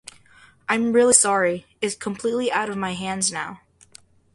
[0.67, 3.61] I'm really sorry; it's completely out of my hands now.